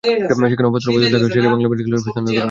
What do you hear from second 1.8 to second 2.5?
College হাসপাতালে স্থানান্তর করা হয়।